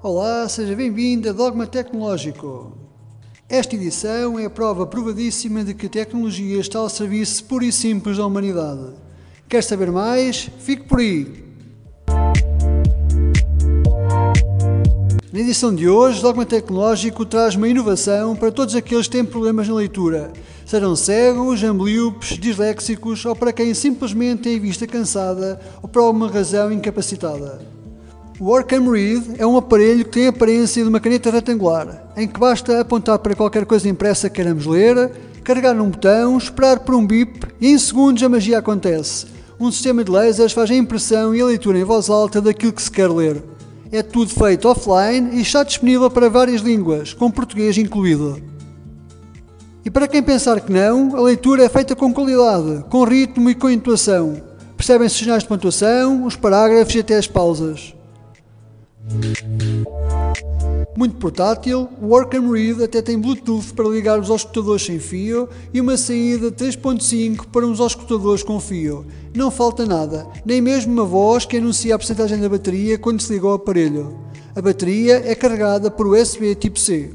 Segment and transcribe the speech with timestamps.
[0.00, 2.70] Olá, seja bem-vindo a Dogma Tecnológico.
[3.48, 7.72] Esta edição é a prova provadíssima de que a tecnologia está ao serviço puro e
[7.72, 8.92] simples da humanidade.
[9.48, 10.48] Quer saber mais?
[10.60, 11.44] Fique por aí!
[15.32, 19.66] Na edição de hoje, Dogma Tecnológico traz uma inovação para todos aqueles que têm problemas
[19.66, 20.32] na leitura,
[20.64, 26.30] sejam cegos, ambliopes, disléxicos ou para quem simplesmente tem a vista cansada ou por alguma
[26.30, 27.77] razão incapacitada.
[28.40, 32.28] O Orcam Read é um aparelho que tem a aparência de uma caneta retangular, em
[32.28, 35.10] que basta apontar para qualquer coisa impressa que queiramos ler,
[35.42, 39.26] carregar num botão, esperar por um bip e em segundos a magia acontece.
[39.58, 42.80] Um sistema de lasers faz a impressão e a leitura em voz alta daquilo que
[42.80, 43.42] se quer ler.
[43.90, 48.40] É tudo feito offline e está disponível para várias línguas, com português incluído.
[49.84, 53.54] E para quem pensar que não, a leitura é feita com qualidade, com ritmo e
[53.56, 54.40] com intuação.
[54.76, 57.97] Percebem-se sinais de pontuação, os parágrafos e até as pausas.
[60.96, 65.80] Muito portátil, o Work'em Read até tem Bluetooth para ligar os escutadores sem fio e
[65.80, 69.06] uma saída 3.5 para uns escutadores com fio.
[69.34, 73.32] Não falta nada, nem mesmo uma voz que anuncia a porcentagem da bateria quando se
[73.32, 74.18] liga ao aparelho.
[74.56, 77.10] A bateria é carregada por USB tipo C.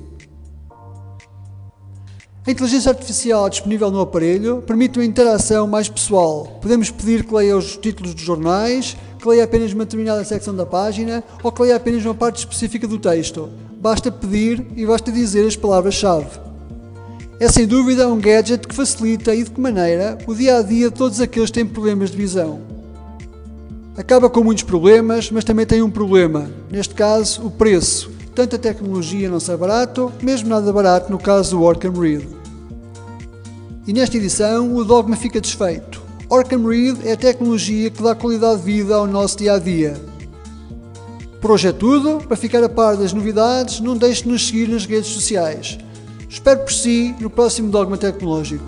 [2.46, 6.60] A inteligência artificial disponível no aparelho permite uma interação mais pessoal.
[6.62, 10.66] Podemos pedir que leia os títulos dos jornais, que leia apenas uma determinada secção da
[10.66, 13.50] página ou que leia apenas uma parte específica do texto.
[13.80, 16.38] Basta pedir e basta dizer as palavras-chave.
[17.40, 20.90] É sem dúvida um gadget que facilita e de que maneira o dia a dia
[20.90, 22.60] de todos aqueles que têm problemas de visão.
[23.96, 28.12] Acaba com muitos problemas, mas também tem um problema, neste caso, o preço.
[28.36, 32.28] Tanta tecnologia não sai barato, mesmo nada barato no caso do Orcam Read.
[33.86, 36.02] E nesta edição o Dogma fica desfeito.
[36.28, 39.94] Orcam Read é a tecnologia que dá qualidade de vida ao nosso dia a dia.
[41.40, 42.25] Por hoje é tudo.
[42.25, 45.78] Para ficar a par das novidades, não deixe de nos seguir nas redes sociais.
[46.28, 48.63] Espero por si no próximo Dogma Tecnológico.